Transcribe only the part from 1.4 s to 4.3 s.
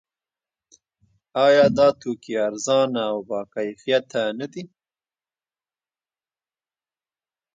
آیا دا توکي ارزانه او باکیفیته